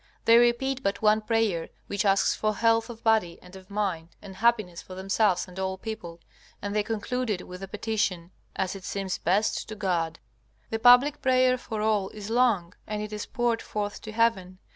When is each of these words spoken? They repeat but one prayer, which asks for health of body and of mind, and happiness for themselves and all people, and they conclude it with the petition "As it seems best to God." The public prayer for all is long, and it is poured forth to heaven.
They 0.25 0.39
repeat 0.39 0.81
but 0.81 1.03
one 1.03 1.21
prayer, 1.21 1.69
which 1.85 2.05
asks 2.05 2.33
for 2.33 2.55
health 2.55 2.89
of 2.89 3.03
body 3.03 3.37
and 3.39 3.55
of 3.55 3.69
mind, 3.69 4.15
and 4.19 4.37
happiness 4.37 4.81
for 4.81 4.95
themselves 4.95 5.47
and 5.47 5.59
all 5.59 5.77
people, 5.77 6.19
and 6.59 6.75
they 6.75 6.81
conclude 6.81 7.29
it 7.29 7.47
with 7.47 7.59
the 7.61 7.67
petition 7.67 8.31
"As 8.55 8.75
it 8.75 8.83
seems 8.83 9.19
best 9.19 9.69
to 9.69 9.75
God." 9.75 10.17
The 10.71 10.79
public 10.79 11.21
prayer 11.21 11.55
for 11.55 11.83
all 11.83 12.09
is 12.09 12.31
long, 12.31 12.73
and 12.87 13.03
it 13.03 13.13
is 13.13 13.27
poured 13.27 13.61
forth 13.61 14.01
to 14.01 14.11
heaven. 14.11 14.57